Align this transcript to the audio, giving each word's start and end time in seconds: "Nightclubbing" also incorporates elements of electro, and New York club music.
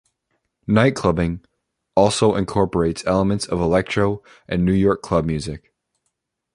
"Nightclubbing" 0.67 1.43
also 1.95 2.33
incorporates 2.33 3.05
elements 3.05 3.45
of 3.45 3.61
electro, 3.61 4.23
and 4.47 4.65
New 4.65 4.73
York 4.73 5.03
club 5.03 5.25
music. 5.25 5.75